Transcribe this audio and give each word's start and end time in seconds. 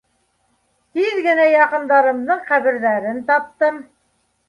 Тиҙ 0.99 1.19
генә 1.27 1.45
яҡындарымдың 1.51 2.43
ҡәберҙәрен 2.51 3.25
таптым. 3.33 3.83